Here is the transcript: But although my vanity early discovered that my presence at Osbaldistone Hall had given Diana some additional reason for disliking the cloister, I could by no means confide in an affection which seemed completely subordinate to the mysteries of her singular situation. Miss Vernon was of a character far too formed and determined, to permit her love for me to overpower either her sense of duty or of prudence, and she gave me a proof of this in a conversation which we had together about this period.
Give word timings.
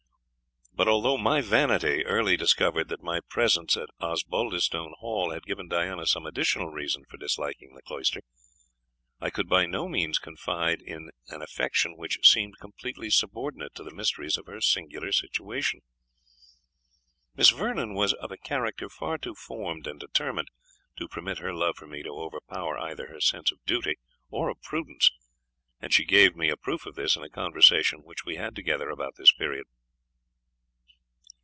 But 0.73 0.87
although 0.87 1.17
my 1.17 1.41
vanity 1.41 2.03
early 2.05 2.35
discovered 2.35 2.87
that 2.89 3.03
my 3.03 3.19
presence 3.29 3.77
at 3.77 3.89
Osbaldistone 3.99 4.93
Hall 4.97 5.29
had 5.29 5.45
given 5.45 5.67
Diana 5.67 6.07
some 6.07 6.25
additional 6.25 6.69
reason 6.69 7.03
for 7.07 7.17
disliking 7.17 7.75
the 7.75 7.83
cloister, 7.83 8.21
I 9.19 9.29
could 9.29 9.47
by 9.47 9.67
no 9.67 9.87
means 9.87 10.17
confide 10.17 10.81
in 10.81 11.11
an 11.27 11.43
affection 11.43 11.97
which 11.97 12.25
seemed 12.27 12.57
completely 12.59 13.11
subordinate 13.11 13.75
to 13.75 13.83
the 13.83 13.93
mysteries 13.93 14.37
of 14.37 14.47
her 14.47 14.59
singular 14.59 15.11
situation. 15.11 15.81
Miss 17.35 17.51
Vernon 17.51 17.93
was 17.93 18.13
of 18.13 18.31
a 18.31 18.37
character 18.37 18.89
far 18.89 19.19
too 19.19 19.35
formed 19.35 19.85
and 19.85 19.99
determined, 19.99 20.47
to 20.97 21.07
permit 21.07 21.39
her 21.39 21.53
love 21.53 21.75
for 21.75 21.85
me 21.85 22.01
to 22.01 22.09
overpower 22.09 22.79
either 22.79 23.07
her 23.07 23.19
sense 23.21 23.51
of 23.51 23.63
duty 23.65 23.97
or 24.31 24.49
of 24.49 24.63
prudence, 24.63 25.11
and 25.79 25.93
she 25.93 26.05
gave 26.05 26.35
me 26.35 26.49
a 26.49 26.57
proof 26.57 26.87
of 26.87 26.95
this 26.95 27.15
in 27.15 27.21
a 27.21 27.29
conversation 27.29 27.99
which 28.03 28.25
we 28.25 28.37
had 28.37 28.55
together 28.55 28.89
about 28.89 29.15
this 29.17 29.31
period. 29.31 29.67